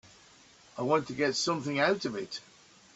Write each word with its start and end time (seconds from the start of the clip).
I 0.79 0.81
want 0.81 1.05
to 1.09 1.13
get 1.13 1.35
something 1.35 1.77
out 1.79 2.05
of 2.05 2.15
it. 2.15 2.39